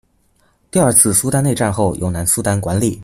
[0.71, 2.99] 第二次苏丹内战后由南苏丹管理。